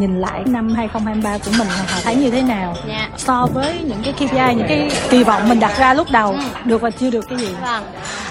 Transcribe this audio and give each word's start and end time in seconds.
nhìn 0.00 0.20
lại 0.20 0.42
năm 0.46 0.74
2023 0.74 1.38
của 1.38 1.50
mình 1.58 1.68
Hòa 1.68 2.00
thấy 2.04 2.14
như 2.16 2.30
thế 2.30 2.42
nào 2.42 2.76
Dạ. 2.88 3.08
so 3.16 3.46
với 3.54 3.78
những 3.84 4.02
cái 4.04 4.12
KPI 4.12 4.54
những 4.54 4.66
cái 4.68 4.90
kỳ 5.10 5.24
vọng 5.24 5.48
mình 5.48 5.60
đặt 5.60 5.78
ra 5.78 5.94
lúc 5.94 6.06
đầu 6.10 6.32
Ừ. 6.32 6.38
được 6.64 6.80
và 6.80 6.90
chưa 6.90 7.10
được 7.10 7.28
cái 7.28 7.38
gì 7.38 7.48
Vâng. 7.62 7.84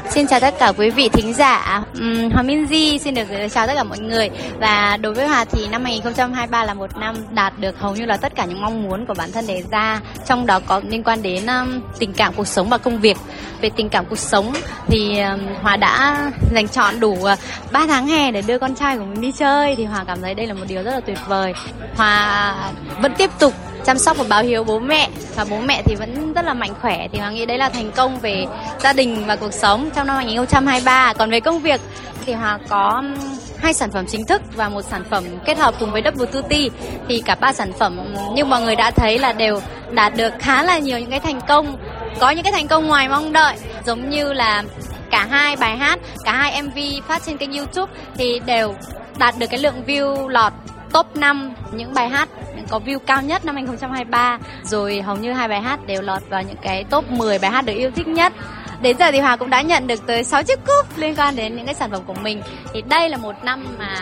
Xin 0.10 0.28
chào 0.28 0.40
tất 0.40 0.54
cả 0.60 0.72
quý 0.78 0.90
vị 0.90 1.10
thính 1.10 1.34
giả. 1.34 1.84
Uhm, 1.98 2.30
Hòa 2.32 2.44
di 2.70 3.00
xin 3.00 3.14
được 3.14 3.28
chào 3.52 3.68
tất 3.68 3.74
cả 3.76 3.84
mọi 3.84 4.00
người. 4.00 4.30
Và 4.60 4.98
đối 5.02 5.14
với 5.14 5.28
Hòa 5.28 5.46
thì 5.46 5.68
năm 5.68 5.84
2023 5.84 6.64
là 6.64 6.74
một 6.74 6.98
năm 6.98 7.16
đạt 7.32 7.60
được 7.60 7.80
hầu 7.80 7.96
như 7.96 8.06
là 8.06 8.18
tất 8.18 8.36
cả 8.36 8.46
những 8.46 8.62
mong 8.62 8.84
muốn 8.84 9.06
của 9.06 9.14
bản 9.18 9.32
thân 9.32 9.48
đề 9.48 9.64
ra. 9.72 10.02
Trong 10.26 10.46
đó 10.46 10.60
có 10.60 10.82
liên 10.88 11.04
quan 11.04 11.22
đến 11.22 11.46
um, 11.46 11.82
tình 12.00 12.14
cảm 12.14 12.34
cuộc 12.34 12.48
sống 12.48 12.70
và 12.70 12.78
công 12.78 13.00
việc. 13.00 13.18
Về 13.62 13.70
tình 13.70 13.90
cảm 13.90 14.06
cuộc 14.10 14.20
sống 14.20 14.54
thì 14.88 15.20
um, 15.20 15.40
Hòa 15.62 15.78
đã 15.78 16.18
dành 16.54 16.68
chọn 16.68 17.00
đủ 17.00 17.18
ờ, 17.24 17.34
uh, 17.34 17.72
3 17.72 17.88
tháng 17.88 18.08
hè 18.08 18.32
để 18.32 18.42
đưa 18.42 18.60
con 18.60 18.76
trai 18.76 18.98
của 18.98 19.06
mình 19.06 19.22
đi 19.22 19.32
chơi 19.32 19.76
thì 19.76 19.86
Hòa 19.86 20.04
cảm 20.08 20.22
thấy 20.22 20.34
đây 20.34 20.48
là 20.48 20.54
một 20.54 20.66
điều 20.68 20.84
rất 20.84 20.92
là 20.92 21.00
tuyệt 21.00 21.20
vời. 21.28 21.54
Hòa 21.96 22.56
vẫn 23.02 23.14
tiếp 23.18 23.30
tục 23.40 23.54
chăm 23.86 23.98
sóc 23.98 24.18
và 24.18 24.26
báo 24.30 24.44
hiếu 24.44 24.64
bố 24.64 24.80
mẹ. 24.80 25.10
Và 25.36 25.46
bố 25.50 25.60
mẹ 25.60 25.82
thì 25.86 25.96
vẫn 25.96 26.34
rất 26.34 26.46
là 26.46 26.54
mạnh 26.54 26.74
khỏe, 26.82 27.08
thì 27.12 27.20
hoàng 27.20 27.36
nghĩ 27.36 27.46
đấy 27.46 27.58
là 27.58 27.70
thành 27.70 27.92
công 27.92 28.20
về 28.20 28.46
gia 28.80 28.94
đình 28.94 29.24
và 29.28 29.36
cuộc 29.36 29.54
sống 29.54 29.90
trong 29.96 30.08
năm 30.08 30.16
2023 30.16 31.14
còn 31.14 31.32
về 31.32 31.40
công 31.40 31.60
việc 31.60 31.82
thì 32.26 32.34
hoàng 32.34 32.60
có 32.70 32.90
um, 32.96 33.16
hai 33.58 33.74
sản 33.74 33.92
phẩm 33.92 34.06
chính 34.08 34.26
thức 34.26 34.42
và 34.56 34.70
một 34.70 34.82
sản 34.82 35.04
phẩm 35.10 35.24
kết 35.46 35.58
hợp 35.58 35.74
cùng 35.80 35.92
với 35.92 36.02
Double 36.06 36.26
Tutti 36.26 36.70
thì 37.08 37.22
cả 37.26 37.36
ba 37.36 37.54
sản 37.54 37.72
phẩm, 37.80 38.14
như 38.34 38.46
mọi 38.46 38.62
người 38.62 38.76
đã 38.76 38.92
thấy 38.92 39.20
là 39.20 39.34
đều 39.34 39.62
đạt 39.92 40.16
được 40.16 40.34
khá 40.40 40.64
là 40.64 40.80
nhiều 40.80 41.00
những 41.00 41.10
cái 41.10 41.20
thành 41.20 41.42
công. 41.48 41.78
Có 42.20 42.30
những 42.30 42.44
cái 42.44 42.52
thành 42.52 42.68
công 42.68 42.88
ngoài 42.88 43.10
mong 43.10 43.34
đợi, 43.34 43.56
giống 43.86 44.10
như 44.10 44.34
là 44.34 44.64
cả 45.12 45.28
hai 45.30 45.56
bài 45.56 45.78
hát, 45.78 46.00
cả 46.24 46.32
hai 46.32 46.62
MV 46.62 46.78
phát 47.08 47.22
trên 47.26 47.38
kênh 47.38 47.54
YouTube 47.54 47.94
thì 48.18 48.40
đều 48.46 48.76
đạt 49.18 49.36
được 49.38 49.48
cái 49.50 49.60
lượng 49.60 49.84
view 49.88 50.28
lọt 50.28 50.54
top 50.94 51.16
5 51.16 51.54
những 51.72 51.94
bài 51.94 52.10
hát 52.10 52.30
có 52.70 52.80
view 52.86 53.00
cao 53.00 53.22
nhất 53.22 53.46
năm 53.46 53.56
2023 53.56 54.40
rồi 54.64 55.02
hầu 55.02 55.16
như 55.16 55.34
hai 55.34 55.48
bài 55.48 55.62
hát 55.62 55.80
đều 55.88 56.02
lọt 56.02 56.22
vào 56.30 56.44
những 56.44 56.58
cái 56.62 56.84
top 56.84 57.12
10 57.12 57.40
bài 57.40 57.52
hát 57.52 57.66
được 57.66 57.74
yêu 57.74 57.92
thích 57.96 58.08
nhất. 58.08 58.34
Đến 58.82 58.98
giờ 58.98 59.12
thì 59.12 59.20
Hòa 59.20 59.36
cũng 59.36 59.50
đã 59.50 59.62
nhận 59.62 59.88
được 59.88 60.08
tới 60.08 60.24
6 60.24 60.44
chiếc 60.44 60.60
cúp 60.66 60.98
liên 60.98 61.16
quan 61.16 61.36
đến 61.36 61.56
những 61.56 61.66
cái 61.66 61.76
sản 61.76 61.92
phẩm 61.92 62.02
của 62.08 62.14
mình. 62.14 62.42
Thì 62.74 62.82
đây 62.82 63.10
là 63.10 63.18
một 63.18 63.36
năm 63.44 63.76
mà 63.80 63.94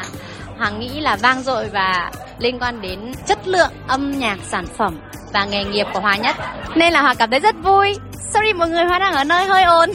Hòa 0.57 0.69
nghĩ 0.69 0.99
là 0.99 1.15
vang 1.15 1.41
dội 1.41 1.69
và 1.69 2.11
liên 2.39 2.59
quan 2.59 2.81
đến 2.81 2.99
chất 3.27 3.47
lượng 3.47 3.71
âm 3.87 4.11
nhạc 4.11 4.37
sản 4.47 4.65
phẩm 4.77 4.99
và 5.33 5.45
nghề 5.45 5.63
nghiệp 5.63 5.87
của 5.93 5.99
Hòa 5.99 6.15
nhất. 6.15 6.35
Nên 6.75 6.93
là 6.93 7.01
Hòa 7.01 7.13
cảm 7.13 7.31
thấy 7.31 7.39
rất 7.39 7.55
vui. 7.63 7.97
Sorry 8.33 8.53
mọi 8.53 8.69
người 8.69 8.85
Hòa 8.85 8.99
đang 8.99 9.13
ở 9.13 9.23
nơi 9.23 9.45
hơi 9.45 9.63
ồn. 9.63 9.89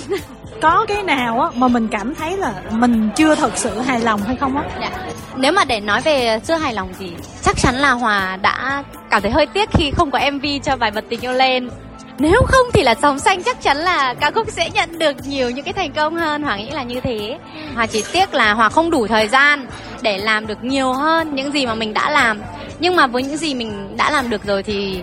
Có 0.62 0.86
cái 0.89 1.03
nào 1.03 1.41
á 1.41 1.48
mà 1.55 1.69
mình 1.69 1.89
cảm 1.89 2.14
thấy 2.14 2.36
là 2.36 2.53
mình 2.70 3.11
chưa 3.17 3.34
thật 3.34 3.53
sự 3.55 3.80
hài 3.80 4.00
lòng 4.00 4.20
hay 4.23 4.36
không 4.36 4.56
á? 4.56 4.64
Dạ. 4.80 4.91
Nếu 5.36 5.52
mà 5.52 5.64
để 5.64 5.80
nói 5.80 6.00
về 6.00 6.38
chưa 6.44 6.55
hài 6.55 6.75
lòng 6.75 6.94
gì 6.98 7.12
chắc 7.42 7.56
chắn 7.56 7.75
là 7.75 7.91
Hòa 7.91 8.36
đã 8.42 8.84
cảm 9.11 9.22
thấy 9.22 9.30
hơi 9.30 9.47
tiếc 9.47 9.70
khi 9.72 9.91
không 9.91 10.11
có 10.11 10.20
MV 10.33 10.44
cho 10.64 10.77
bài 10.77 10.91
bật 10.91 11.05
tình 11.08 11.20
yêu 11.20 11.33
lên. 11.33 11.70
Nếu 12.19 12.42
không 12.47 12.66
thì 12.72 12.83
là 12.83 12.94
sóng 13.02 13.19
xanh 13.19 13.42
chắc 13.42 13.62
chắn 13.62 13.77
là 13.77 14.14
ca 14.14 14.30
khúc 14.30 14.50
sẽ 14.50 14.70
nhận 14.70 14.98
được 14.98 15.16
nhiều 15.27 15.50
những 15.50 15.64
cái 15.64 15.72
thành 15.72 15.92
công 15.92 16.14
hơn. 16.14 16.42
Hòa 16.42 16.56
nghĩ 16.56 16.70
là 16.70 16.83
như 16.83 17.00
thế. 17.00 17.39
Hòa 17.74 17.86
chỉ 17.86 18.05
tiếc 18.12 18.34
là 18.34 18.52
Hòa 18.52 18.69
không 18.69 18.91
đủ 18.91 19.06
thời 19.06 19.28
gian 19.28 19.66
để 20.02 20.19
làm 20.19 20.47
được 20.47 20.64
nhiều 20.64 20.92
hơn 20.92 21.34
những 21.34 21.52
gì 21.52 21.67
mà 21.67 21.74
mình 21.74 21.94
đã 21.94 22.11
làm. 22.11 22.41
Nhưng 22.78 22.96
mà 22.96 23.06
với 23.06 23.22
những 23.22 23.36
gì 23.36 23.55
mình 23.55 23.96
đã 23.96 24.11
làm 24.11 24.30
được 24.30 24.44
rồi 24.44 24.62
thì 24.62 25.02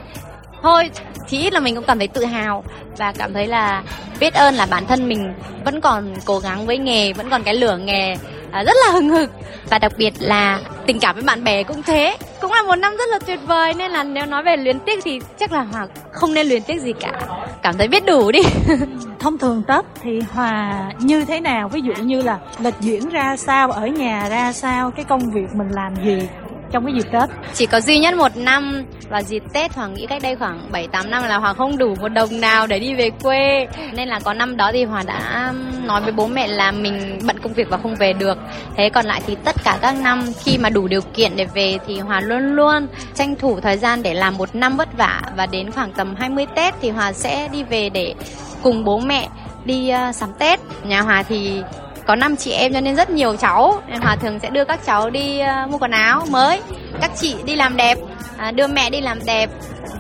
thôi 0.64 0.90
chỉ 1.28 1.38
ít 1.40 1.54
là 1.54 1.60
mình 1.60 1.76
cũng 1.76 1.84
cảm 1.84 1.98
thấy 1.98 2.08
tự 2.08 2.26
hào 2.26 2.64
và 2.98 3.12
cảm 3.12 3.34
thấy 3.34 3.48
là 3.48 3.84
biết 4.20 4.34
ơn 4.34 4.56
là 4.56 4.66
bản 4.66 4.86
thân 4.88 5.10
mình 5.10 5.34
vẫn 5.66 5.82
còn 5.82 6.14
cố 6.26 6.40
gắng 6.40 6.66
với 6.66 6.78
nghề, 6.78 7.14
vẫn 7.14 7.30
còn 7.30 7.44
cái 7.44 7.54
lửa 7.54 7.78
nghề 7.78 8.16
à, 8.52 8.64
rất 8.64 8.74
là 8.86 8.92
hừng 8.92 9.10
hực. 9.10 9.32
Và 9.70 9.80
đặc 9.80 9.92
biệt 9.98 10.14
là 10.20 10.60
tình 10.86 11.00
cảm 11.00 11.16
với 11.16 11.24
bạn 11.24 11.44
bè 11.44 11.64
cũng 11.64 11.84
thế. 11.84 12.18
Cũng 12.42 12.54
là 12.54 12.64
một 12.64 12.76
năm 12.76 12.98
rất 12.98 13.10
là 13.12 13.20
tuyệt 13.20 13.40
vời 13.48 13.74
nên 13.74 13.92
là 13.92 14.04
nếu 14.04 14.26
nói 14.26 14.44
về 14.44 14.58
luyến 14.58 14.80
tiếc 14.80 15.04
thì 15.04 15.20
chắc 15.40 15.52
là 15.52 15.62
hòa 15.62 15.88
không 16.12 16.34
nên 16.34 16.48
luyến 16.48 16.64
tiếc 16.64 16.82
gì 16.82 16.94
cả. 16.94 17.12
Cảm 17.62 17.78
thấy 17.78 17.88
biết 17.88 18.06
đủ 18.06 18.32
đi. 18.32 18.40
Thông 19.20 19.38
thường 19.38 19.64
tết 19.68 19.86
thì 20.02 20.20
hòa 20.34 20.84
như 21.00 21.26
thế 21.26 21.40
nào? 21.40 21.70
Ví 21.70 21.82
dụ 21.82 21.94
như 21.94 22.22
là 22.22 22.40
lịch 22.60 22.74
diễn 22.80 23.10
ra 23.10 23.38
sao 23.38 23.72
ở 23.72 23.88
nhà 23.88 24.30
ra 24.30 24.54
sao 24.54 24.92
cái 24.92 25.06
công 25.06 25.32
việc 25.32 25.48
mình 25.54 25.70
làm 25.70 25.96
gì? 26.04 26.28
Trong 26.72 26.86
cái 26.86 26.94
dịp 26.96 27.10
tết 27.12 27.30
chỉ 27.54 27.66
có 27.66 27.82
duy 27.82 28.00
nhất 28.00 28.16
một 28.16 28.38
năm 28.38 28.86
là 29.10 29.22
dịp 29.22 29.44
Tết 29.54 29.74
Hoàng 29.74 29.94
nghĩ 29.94 30.06
cách 30.06 30.22
đây 30.22 30.36
khoảng 30.36 30.72
7 30.72 30.88
8 30.88 31.10
năm 31.10 31.24
là 31.24 31.38
Hoàng 31.38 31.56
không 31.56 31.78
đủ 31.78 31.96
một 32.02 32.08
đồng 32.10 32.42
nào 32.42 32.68
để 32.68 32.80
đi 32.80 32.94
về 32.94 33.10
quê. 33.24 33.68
Nên 33.94 34.08
là 34.08 34.20
có 34.20 34.34
năm 34.34 34.58
đó 34.58 34.72
thì 34.74 34.84
Hoàng 34.84 35.06
đã 35.06 35.54
nói 35.84 36.02
với 36.02 36.12
bố 36.12 36.28
mẹ 36.28 36.48
là 36.48 36.72
mình 36.72 37.20
bận 37.28 37.40
công 37.44 37.54
việc 37.54 37.70
và 37.70 37.78
không 37.78 37.96
về 37.96 38.14
được. 38.14 38.38
Thế 38.78 38.90
còn 38.90 39.06
lại 39.06 39.22
thì 39.28 39.36
tất 39.44 39.56
cả 39.64 39.78
các 39.82 39.96
năm 40.02 40.24
khi 40.44 40.58
mà 40.58 40.70
đủ 40.70 40.88
điều 40.88 41.02
kiện 41.02 41.36
để 41.36 41.46
về 41.46 41.78
thì 41.88 42.00
Hoàng 42.00 42.24
luôn 42.24 42.56
luôn 42.56 42.88
tranh 43.14 43.36
thủ 43.36 43.60
thời 43.60 43.78
gian 43.78 44.04
để 44.04 44.14
làm 44.14 44.38
một 44.38 44.56
năm 44.56 44.78
vất 44.78 44.98
vả 44.98 45.22
và 45.36 45.46
đến 45.46 45.72
khoảng 45.72 45.92
tầm 45.92 46.16
20 46.16 46.46
Tết 46.56 46.74
thì 46.82 46.90
Hoàng 46.90 47.14
sẽ 47.14 47.50
đi 47.52 47.64
về 47.64 47.90
để 47.90 48.14
cùng 48.64 48.84
bố 48.84 49.00
mẹ 49.00 49.28
đi 49.66 49.92
uh, 50.10 50.16
sắm 50.16 50.30
Tết. 50.40 50.60
Nhà 50.84 51.02
Hòa 51.02 51.24
thì 51.24 51.62
có 52.10 52.16
5 52.16 52.36
chị 52.36 52.52
em 52.52 52.74
cho 52.74 52.82
nên 52.82 52.96
rất 52.96 53.10
nhiều 53.10 53.36
cháu. 53.36 53.82
Nên 53.88 54.02
Hòa 54.02 54.16
thường 54.16 54.40
sẽ 54.40 54.50
đưa 54.50 54.66
các 54.66 54.80
cháu 54.86 55.10
đi 55.10 55.40
ờ, 55.40 55.68
mua 55.68 55.78
quần 55.78 55.92
áo 55.92 56.26
mới. 56.30 56.62
Các 57.02 57.12
chị 57.16 57.36
đi 57.46 57.56
làm 57.56 57.78
đẹp 57.78 57.98
à, 58.38 58.52
đưa 58.52 58.68
mẹ 58.68 58.90
đi 58.90 59.02
làm 59.02 59.20
đẹp. 59.26 59.50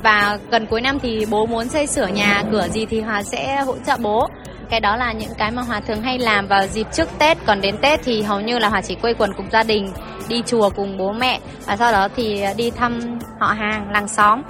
Và 0.03 0.37
gần 0.51 0.65
cuối 0.65 0.81
năm 0.81 0.99
thì 0.99 1.25
bố 1.29 1.45
muốn 1.45 1.69
xây 1.69 1.87
sửa 1.87 2.07
nhà, 2.07 2.43
cửa 2.51 2.67
gì 2.67 2.85
thì 2.85 3.01
Hòa 3.01 3.23
sẽ 3.23 3.61
hỗ 3.61 3.75
trợ 3.87 3.97
bố. 3.99 4.29
Cái 4.69 4.79
đó 4.79 4.95
là 4.95 5.11
những 5.11 5.31
cái 5.37 5.51
mà 5.51 5.61
Hòa 5.61 5.79
thường 5.79 6.01
hay 6.01 6.19
làm 6.19 6.47
vào 6.47 6.67
dịp 6.67 6.87
trước 6.93 7.07
Tết. 7.19 7.37
Còn 7.45 7.61
đến 7.61 7.75
Tết 7.81 7.99
thì 8.03 8.21
hầu 8.21 8.41
như 8.41 8.59
là 8.59 8.69
Hòa 8.69 8.81
chỉ 8.81 8.95
quây 8.95 9.13
quần 9.13 9.33
cùng 9.33 9.51
gia 9.51 9.63
đình, 9.63 9.91
đi 10.27 10.43
chùa 10.45 10.69
cùng 10.69 10.97
bố 10.97 11.11
mẹ. 11.11 11.39
Và 11.65 11.77
sau 11.77 11.91
đó 11.91 12.07
thì 12.15 12.41
ờ, 12.41 12.53
đi 12.53 12.71
thăm 12.71 13.19
họ 13.39 13.47
hàng, 13.47 13.91
làng 13.91 14.07
xóm. 14.07 14.41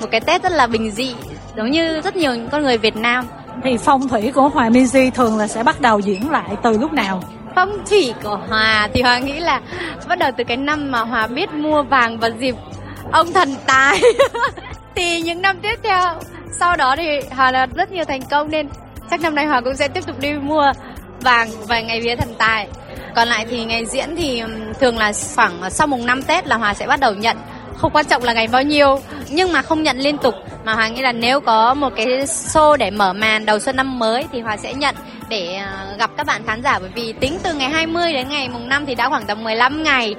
Một 0.00 0.06
cái 0.10 0.20
Tết 0.20 0.42
rất 0.42 0.52
là 0.52 0.66
bình 0.66 0.90
dị, 0.90 1.14
giống 1.56 1.70
như 1.70 2.00
rất 2.00 2.16
nhiều 2.16 2.34
những 2.34 2.48
con 2.48 2.62
người 2.62 2.78
Việt 2.78 2.96
Nam 2.96 3.26
thì 3.64 3.76
phong 3.76 4.08
thủy 4.08 4.32
của 4.34 4.48
Hòa 4.48 4.68
Minzy 4.68 5.10
thường 5.10 5.38
là 5.38 5.46
sẽ 5.46 5.62
bắt 5.62 5.80
đầu 5.80 6.00
diễn 6.00 6.30
lại 6.30 6.56
từ 6.62 6.78
lúc 6.78 6.92
nào? 6.92 7.22
Phong 7.54 7.84
thủy 7.90 8.14
của 8.22 8.40
Hòa 8.48 8.88
thì 8.94 9.02
Hòa 9.02 9.18
nghĩ 9.18 9.40
là 9.40 9.60
bắt 10.08 10.18
đầu 10.18 10.30
từ 10.36 10.44
cái 10.44 10.56
năm 10.56 10.90
mà 10.90 11.00
Hòa 11.00 11.26
biết 11.26 11.52
mua 11.52 11.82
vàng 11.82 12.18
vào 12.18 12.30
dịp 12.40 12.54
ông 13.12 13.32
thần 13.32 13.54
tài. 13.66 14.00
Thì 14.94 15.20
những 15.20 15.42
năm 15.42 15.58
tiếp 15.62 15.74
theo, 15.82 16.14
sau 16.50 16.76
đó 16.76 16.96
thì 16.96 17.20
Hòa 17.30 17.50
là 17.50 17.66
rất 17.66 17.92
nhiều 17.92 18.04
thành 18.04 18.22
công 18.30 18.50
nên 18.50 18.68
chắc 19.10 19.20
năm 19.20 19.34
nay 19.34 19.46
Hòa 19.46 19.60
cũng 19.60 19.76
sẽ 19.76 19.88
tiếp 19.88 20.06
tục 20.06 20.20
đi 20.20 20.32
mua 20.32 20.72
vàng 21.20 21.48
vào 21.68 21.82
ngày 21.82 22.00
vía 22.00 22.16
thần 22.16 22.34
tài. 22.38 22.68
Còn 23.14 23.28
lại 23.28 23.46
thì 23.50 23.64
ngày 23.64 23.86
diễn 23.86 24.16
thì 24.16 24.42
thường 24.80 24.98
là 24.98 25.12
khoảng 25.36 25.70
sau 25.70 25.86
mùng 25.86 26.06
5 26.06 26.22
Tết 26.22 26.46
là 26.46 26.56
Hòa 26.56 26.74
sẽ 26.74 26.86
bắt 26.86 27.00
đầu 27.00 27.14
nhận 27.14 27.36
không 27.80 27.92
quan 27.92 28.06
trọng 28.06 28.22
là 28.22 28.32
ngày 28.32 28.48
bao 28.52 28.62
nhiêu, 28.62 29.00
nhưng 29.30 29.52
mà 29.52 29.62
không 29.62 29.82
nhận 29.82 29.98
liên 29.98 30.18
tục. 30.18 30.34
Mà 30.64 30.74
hoàng 30.74 30.94
nghĩ 30.94 31.02
là 31.02 31.12
nếu 31.12 31.40
có 31.40 31.74
một 31.74 31.92
cái 31.96 32.06
show 32.26 32.76
để 32.76 32.90
mở 32.90 33.12
màn 33.12 33.46
đầu 33.46 33.58
xuân 33.58 33.76
năm 33.76 33.98
mới 33.98 34.24
thì 34.32 34.40
hoàng 34.40 34.58
sẽ 34.58 34.74
nhận 34.74 34.94
để 35.28 35.54
à, 35.54 35.86
gặp 35.98 36.10
các 36.16 36.26
bạn 36.26 36.42
khán 36.46 36.62
giả. 36.62 36.78
Bởi 36.78 36.90
vì 36.94 37.12
tính 37.12 37.38
từ 37.42 37.54
ngày 37.54 37.70
20 37.70 38.12
đến 38.12 38.28
ngày 38.28 38.48
mùng 38.48 38.68
5 38.68 38.86
thì 38.86 38.94
đã 38.94 39.08
khoảng 39.08 39.26
tầm 39.26 39.44
15 39.44 39.82
ngày. 39.82 40.14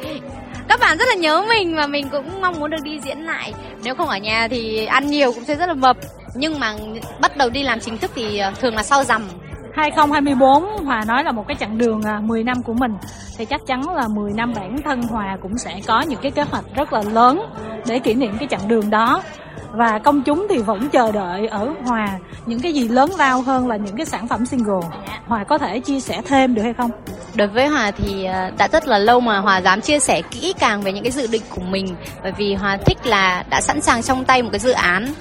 Các 0.68 0.80
bạn 0.80 0.98
rất 0.98 1.06
là 1.08 1.16
nhớ 1.16 1.46
mình 1.50 1.76
và 1.76 1.88
mình 1.88 2.10
cũng 2.10 2.42
mong 2.42 2.60
muốn 2.60 2.72
được 2.72 2.82
đi 2.84 3.00
diễn 3.00 3.26
lại. 3.26 3.54
Nếu 3.84 3.96
không 3.96 4.10
ở 4.10 4.18
nhà 4.18 4.48
thì 4.48 4.86
ăn 4.86 5.08
nhiều 5.08 5.32
cũng 5.34 5.46
sẽ 5.46 5.56
rất 5.56 5.66
là 5.66 5.74
mập. 5.74 5.98
Nhưng 6.36 6.60
mà 6.60 6.74
bắt 7.20 7.38
đầu 7.38 7.50
đi 7.50 7.64
làm 7.64 7.80
chính 7.80 7.98
thức 7.98 8.12
thì 8.16 8.38
à, 8.38 8.52
thường 8.62 8.76
là 8.76 8.84
sau 8.84 9.04
rằm. 9.04 9.30
2024 9.76 10.86
Hòa 10.86 11.04
nói 11.08 11.24
là 11.24 11.32
một 11.32 11.48
cái 11.48 11.58
chặng 11.60 11.78
đường 11.78 12.02
à, 12.02 12.20
10 12.24 12.44
năm 12.44 12.64
của 12.64 12.74
mình. 12.74 12.92
Thì 13.38 13.46
chắc 13.46 13.62
chắn 13.68 13.96
là 13.96 14.08
10 14.08 14.34
năm 14.34 14.54
bản 14.56 14.82
thân 14.86 15.02
Hòa 15.02 15.38
cũng 15.42 15.58
sẽ 15.58 15.80
có 15.88 16.02
những 16.02 16.20
cái 16.22 16.32
kế 16.32 16.42
hoạch 16.42 16.66
rất 16.76 16.94
là 16.94 17.02
lớn 17.12 17.46
để 17.88 18.00
kỷ 18.00 18.14
niệm 18.14 18.38
cái 18.40 18.48
chặng 18.52 18.68
đường 18.68 18.90
đó. 18.90 19.24
Và 19.72 20.00
công 20.00 20.22
chúng 20.22 20.48
thì 20.50 20.58
vẫn 20.58 20.90
chờ 20.90 21.12
đợi 21.12 21.48
ở 21.48 21.74
Hòa 21.86 22.08
những 22.46 22.60
cái 22.60 22.74
gì 22.74 22.88
lớn 22.88 23.12
lao 23.18 23.42
hơn 23.42 23.68
là 23.68 23.78
những 23.78 23.96
cái 23.96 24.06
sản 24.06 24.28
phẩm 24.28 24.46
single. 24.46 24.88
Hòa 25.28 25.44
có 25.44 25.58
thể 25.58 25.80
chia 25.80 26.00
sẻ 26.00 26.22
thêm 26.26 26.56
được 26.56 26.62
hay 26.62 26.74
không? 26.74 26.92
Đối 27.36 27.48
với 27.48 27.68
Hòa 27.68 27.92
thì 27.92 28.24
à, 28.24 28.52
đã 28.58 28.68
rất 28.68 28.88
là 28.88 28.98
lâu 28.98 29.20
mà 29.20 29.40
Hòa 29.40 29.62
dám 29.62 29.82
chia 29.82 30.00
sẻ 30.00 30.22
kỹ 30.32 30.54
càng 30.60 30.82
về 30.82 30.92
những 30.92 31.04
cái 31.04 31.12
dự 31.12 31.28
định 31.32 31.42
của 31.50 31.62
mình. 31.62 31.96
Bởi 32.24 32.32
vì 32.32 32.54
Hòa 32.54 32.78
thích 32.86 32.98
là 33.06 33.44
đã 33.50 33.62
sẵn 33.62 33.82
sàng 33.82 34.04
trong 34.04 34.26
tay 34.26 34.42
một 34.42 34.50
cái 34.52 34.60
dự 34.60 34.72
án 34.72 35.14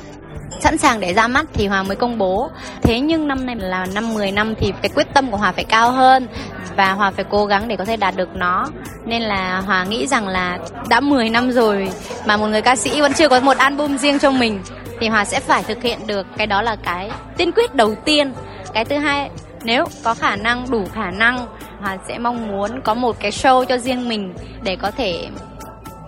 sẵn 0.61 0.79
sàng 0.79 1.01
để 1.01 1.15
ra 1.15 1.29
mắt 1.29 1.47
thì 1.53 1.67
Hòa 1.67 1.83
mới 1.83 1.97
công 1.97 2.19
bố. 2.19 2.51
Thế 2.83 3.01
nhưng 3.01 3.29
năm 3.29 3.47
nay 3.47 3.57
là 3.57 3.87
năm 3.95 4.15
10 4.15 4.31
năm 4.33 4.55
thì 4.55 4.73
cái 4.83 4.91
quyết 4.95 5.07
tâm 5.15 5.31
của 5.31 5.37
Hòa 5.37 5.53
phải 5.53 5.65
cao 5.65 5.91
hơn 5.91 6.27
và 6.77 6.93
Hòa 6.93 7.11
phải 7.11 7.25
cố 7.31 7.47
gắng 7.47 7.69
để 7.69 7.77
có 7.77 7.85
thể 7.85 7.97
đạt 7.97 8.17
được 8.17 8.29
nó. 8.35 8.69
Nên 9.05 9.23
là 9.23 9.61
Hòa 9.61 9.85
nghĩ 9.85 10.07
rằng 10.07 10.29
là 10.29 10.59
đã 10.89 11.01
10 11.01 11.29
năm 11.29 11.53
rồi 11.53 11.91
mà 12.27 12.37
một 12.37 12.47
người 12.47 12.63
ca 12.63 12.77
sĩ 12.77 13.01
vẫn 13.01 13.13
chưa 13.13 13.29
có 13.29 13.41
một 13.41 13.57
album 13.57 13.97
riêng 13.97 14.19
cho 14.19 14.31
mình 14.31 14.61
thì 15.01 15.09
Hòa 15.09 15.25
sẽ 15.25 15.41
phải 15.41 15.63
thực 15.63 15.83
hiện 15.83 15.99
được 16.07 16.27
cái 16.37 16.47
đó 16.47 16.63
là 16.63 16.77
cái 16.77 17.11
tiên 17.37 17.53
quyết 17.53 17.75
đầu 17.75 17.95
tiên. 17.95 18.33
Cái 18.75 18.85
thứ 18.85 18.99
hai, 18.99 19.31
nếu 19.63 19.85
có 20.05 20.15
khả 20.15 20.37
năng, 20.37 20.71
đủ 20.71 20.85
khả 20.95 21.11
năng, 21.11 21.47
Hòa 21.81 21.97
sẽ 22.09 22.19
mong 22.19 22.49
muốn 22.49 22.81
có 22.85 22.95
một 22.95 23.17
cái 23.21 23.31
show 23.31 23.65
cho 23.65 23.79
riêng 23.79 24.09
mình 24.09 24.35
để 24.63 24.77
có 24.77 24.91
thể 24.91 25.29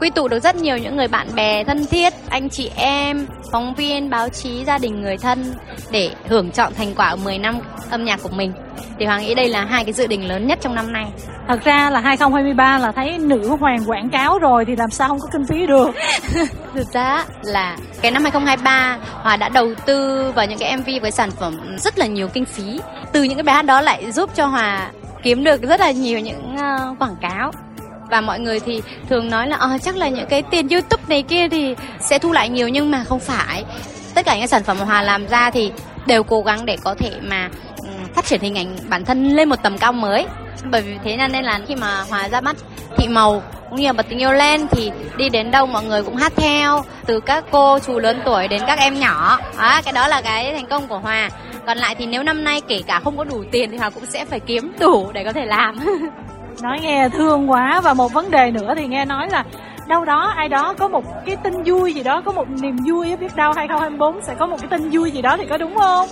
quy 0.02 0.10
tụ 0.10 0.28
được 0.28 0.38
rất 0.38 0.56
nhiều 0.56 0.78
những 0.78 0.96
người 0.96 1.08
bạn 1.08 1.28
bè 1.34 1.64
thân 1.64 1.87
thiết, 1.87 2.12
anh 2.28 2.49
chị 2.49 2.70
em, 2.76 3.26
phóng 3.52 3.75
viên, 3.75 4.10
báo 4.10 4.28
chí, 4.28 4.64
gia 4.64 4.78
đình, 4.78 5.02
người 5.02 5.16
thân 5.16 5.54
để 5.90 6.10
hưởng 6.28 6.50
chọn 6.50 6.72
thành 6.75 6.94
quả 6.94 7.16
10 7.16 7.38
năm 7.38 7.58
âm 7.90 8.04
nhạc 8.04 8.22
của 8.22 8.28
mình. 8.32 8.52
thì 8.99 9.06
Hoàng 9.06 9.22
nghĩ 9.22 9.34
đây 9.34 9.49
là 9.49 9.64
hai 9.64 9.84
cái 9.84 9.93
dự 9.93 10.06
định 10.06 10.28
lớn 10.28 10.46
nhất 10.46 10.58
trong 10.62 10.75
năm 10.75 10.93
nay. 10.93 11.06
Thật 11.49 11.64
ra 11.64 11.90
là 11.90 12.00
2023 12.00 12.78
là 12.78 12.93
thấy 12.93 13.19
nữ 13.19 13.56
hoàng 13.60 13.84
quảng 13.87 14.10
cáo 14.10 14.38
rồi 14.38 14.64
thì 14.64 14.76
làm 14.76 14.90
sao 14.90 15.08
không 15.08 15.20
có 15.20 15.28
kinh 15.32 15.44
phí 15.44 15.66
được. 15.66 15.90
Thực 16.75 16.87
ra 16.93 17.25
là 17.43 17.76
cái 18.00 18.10
năm 18.10 18.22
2023 18.22 18.99
Hòa 19.22 19.37
đã 19.37 19.49
đầu 19.49 19.75
tư 19.87 20.32
vào 20.34 20.46
những 20.46 20.58
cái 20.58 20.76
MV 20.76 20.88
với 21.02 21.10
sản 21.10 21.31
phẩm 21.31 21.76
rất 21.78 21.99
là 21.99 22.06
nhiều 22.06 22.28
kinh 22.28 22.44
phí. 22.44 22.81
Từ 23.12 23.22
những 23.22 23.37
cái 23.37 23.43
bài 23.43 23.54
hát 23.54 23.64
đó 23.64 23.81
lại 23.81 24.12
giúp 24.12 24.31
cho 24.34 24.46
Hòa 24.46 24.90
kiếm 25.22 25.44
được 25.44 25.62
rất 25.62 25.81
là 25.81 25.90
nhiều 25.90 26.19
những 26.19 26.54
uh, 26.54 26.99
quảng 26.99 27.16
cáo 27.20 27.52
và 28.12 28.20
mọi 28.20 28.41
người 28.41 28.61
thì 28.61 28.82
thường 29.09 29.31
nói 29.31 29.49
là 29.49 29.56
à, 29.56 29.79
chắc 29.82 29.97
là 29.97 30.09
những 30.09 30.26
cái 30.29 30.43
tiền 30.43 30.69
YouTube 30.69 31.03
này 31.09 31.23
kia 31.23 31.49
thì 31.49 31.75
sẽ 32.00 32.19
thu 32.19 32.32
lại 32.32 32.49
nhiều 32.49 32.69
nhưng 32.69 32.91
mà 32.91 33.05
không 33.05 33.20
phải. 33.20 33.64
Tất 34.14 34.26
cả 34.26 34.37
những 34.38 34.47
sản 34.47 34.64
phẩm 34.64 34.76
mà 34.79 34.85
Hòa 34.85 35.03
làm 35.03 35.26
ra 35.26 35.50
thì 35.50 35.73
đều 36.06 36.23
cố 36.23 36.43
gắng 36.43 36.67
để 36.67 36.76
có 36.85 36.94
thể 36.94 37.11
mà 37.23 37.49
ừ, 37.79 37.88
phát 38.14 38.25
triển 38.25 38.41
hình 38.41 38.59
ảnh 38.59 38.76
bản 38.88 39.05
thân 39.05 39.32
lên 39.32 39.49
một 39.49 39.56
tầm 39.62 39.79
cao 39.79 39.93
mới. 39.93 40.26
Bởi 40.70 40.82
vì 40.82 40.94
thế 41.05 41.17
nên 41.17 41.44
là 41.44 41.61
khi 41.69 41.76
mà 41.76 42.05
Hòa 42.11 42.29
ra 42.29 42.41
mắt 42.41 42.56
thị 42.97 43.09
màu 43.09 43.43
cũng 43.70 43.81
như 43.81 43.87
là 43.87 43.93
bật 43.93 44.06
tình 44.09 44.19
yêu 44.19 44.32
lên 44.32 44.69
thì 44.69 44.91
đi 45.17 45.29
đến 45.29 45.50
đâu 45.50 45.67
mọi 45.67 45.85
người 45.85 46.03
cũng 46.03 46.17
hát 46.17 46.32
theo 46.37 46.85
từ 47.06 47.20
các 47.20 47.44
cô 47.50 47.79
chú 47.79 47.99
lớn 47.99 48.20
tuổi 48.25 48.49
đến 48.49 48.62
các 48.67 48.79
em 48.79 49.00
nhỏ. 49.00 49.38
Đó, 49.59 49.81
cái 49.85 49.93
đó 49.93 50.09
là 50.09 50.20
cái 50.20 50.53
thành 50.55 50.67
công 50.67 50.88
của 50.88 50.99
Hòa. 50.99 51.31
Còn 51.67 51.79
lại 51.79 51.94
thì 51.94 52.06
nếu 52.06 52.23
năm 52.23 52.44
nay 52.44 52.61
kể 52.69 52.82
cả 52.87 53.00
không 53.05 53.17
có 53.17 53.25
đủ 53.25 53.44
tiền 53.53 53.70
thì 53.70 53.76
Hòa 53.76 53.91
cũng 53.91 54.06
sẽ 54.06 54.25
phải 54.25 54.41
kiếm 54.41 54.73
đủ 54.81 55.11
để 55.12 55.25
có 55.25 55.32
thể 55.32 55.44
làm. 55.44 55.79
nói 56.62 56.78
nghe 56.82 57.08
thương 57.08 57.50
quá. 57.50 57.81
Và 57.84 57.94
một 57.94 58.12
vấn 58.12 58.31
đề 58.31 58.50
nữa 58.50 58.75
thì 58.76 58.87
nghe 58.87 59.04
nói 59.04 59.28
là 59.31 59.44
đâu 59.88 60.04
đó 60.04 60.32
ai 60.37 60.49
đó 60.49 60.75
có 60.78 60.88
một 60.88 61.04
cái 61.26 61.37
tin 61.44 61.62
vui 61.62 61.94
gì 61.94 62.02
đó 62.02 62.22
có 62.25 62.32
một 62.32 62.49
niềm 62.50 62.76
vui 62.87 63.16
biết 63.16 63.37
đâu 63.37 63.52
2024 63.56 64.22
sẽ 64.26 64.34
có 64.38 64.46
một 64.46 64.56
cái 64.60 64.69
tin 64.70 64.90
vui 64.90 65.10
gì 65.10 65.22
đó 65.22 65.37
thì 65.37 65.46
có 65.50 65.56
đúng 65.56 65.75
không? 65.75 66.08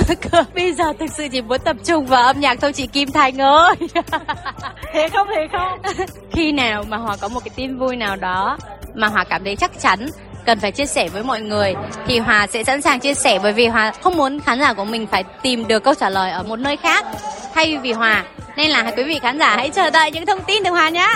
Bây 0.54 0.72
giờ 0.72 0.92
thực 0.98 1.10
sự 1.10 1.28
chỉ 1.32 1.42
muốn 1.42 1.58
tập 1.64 1.76
trung 1.84 2.06
vào 2.06 2.22
âm 2.22 2.40
nhạc 2.40 2.58
thôi 2.60 2.72
chị 2.72 2.86
Kim 2.86 3.10
Thành 3.10 3.40
ơi. 3.40 3.74
Thiệt 4.92 5.12
không 5.12 5.28
thiệt 5.36 5.50
không? 5.52 5.96
Khi 6.32 6.52
nào 6.52 6.84
mà 6.88 6.96
họ 6.96 7.16
có 7.20 7.28
một 7.28 7.40
cái 7.44 7.50
tin 7.56 7.78
vui 7.78 7.96
nào 7.96 8.16
đó 8.16 8.58
mà 8.94 9.06
Hòa 9.06 9.24
cảm 9.24 9.44
thấy 9.44 9.56
chắc 9.56 9.80
chắn 9.80 10.06
cần 10.46 10.58
phải 10.60 10.72
chia 10.72 10.86
sẻ 10.86 11.08
với 11.08 11.22
mọi 11.22 11.40
người 11.40 11.74
thì 12.06 12.18
Hòa 12.18 12.46
sẽ 12.46 12.64
sẵn 12.64 12.82
sàng 12.82 13.00
chia 13.00 13.14
sẻ. 13.14 13.38
Bởi 13.42 13.52
vì 13.52 13.66
Hòa 13.66 13.92
không 14.02 14.16
muốn 14.16 14.40
khán 14.40 14.60
giả 14.60 14.72
của 14.72 14.84
mình 14.84 15.06
phải 15.06 15.24
tìm 15.42 15.68
được 15.68 15.84
câu 15.84 15.94
trả 15.94 16.08
lời 16.10 16.30
ở 16.30 16.42
một 16.42 16.58
nơi 16.58 16.76
khác 16.76 17.06
thay 17.54 17.78
vì 17.82 17.92
Hòa. 17.92 18.24
Nên 18.56 18.70
là 18.70 18.92
quý 18.96 19.04
vị 19.04 19.18
khán 19.22 19.38
giả 19.38 19.56
hãy 19.56 19.70
chờ 19.70 19.90
đợi 19.90 20.10
những 20.10 20.26
thông 20.26 20.42
tin 20.42 20.64
từ 20.64 20.70
Hòa 20.70 20.88
nhé 20.88 21.08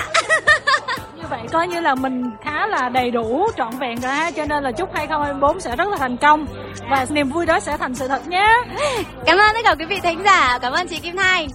như 1.17 1.23
vậy 1.31 1.41
coi 1.53 1.69
như 1.69 1.81
là 1.81 1.95
mình 1.95 2.23
khá 2.45 2.67
là 2.67 2.89
đầy 2.89 3.11
đủ 3.11 3.49
trọn 3.57 3.79
vẹn 3.79 4.01
rồi 4.01 4.13
ha. 4.13 4.31
Cho 4.31 4.45
nên 4.45 4.63
là 4.63 4.73
chúc 4.73 4.95
2024 4.95 5.61
sẽ 5.61 5.77
rất 5.77 5.89
là 5.89 5.97
thành 5.97 6.17
công. 6.17 6.47
Và 6.91 7.07
niềm 7.11 7.29
vui 7.29 7.47
đó 7.47 7.61
sẽ 7.61 7.77
thành 7.77 7.95
sự 7.95 8.09
thật 8.09 8.29
nhé. 8.29 8.63
Cảm 9.27 9.39
ơn 9.39 9.55
tất 9.55 9.61
cả 9.65 9.75
quý 9.79 9.85
vị 9.85 10.01
thính 10.03 10.23
giả. 10.25 10.59
Cảm 10.63 10.73
ơn 10.73 10.89
chị 10.89 10.99
Kim 10.99 11.17
Thanh 11.17 11.47